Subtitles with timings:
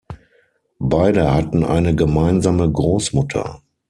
[0.79, 3.61] Beide hatten eine gemeinsame Großmutter.